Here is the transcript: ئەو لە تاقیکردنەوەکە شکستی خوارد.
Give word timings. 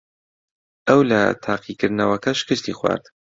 ئەو 0.87 0.99
لە 1.11 1.21
تاقیکردنەوەکە 1.45 2.31
شکستی 2.39 2.77
خوارد. 2.77 3.03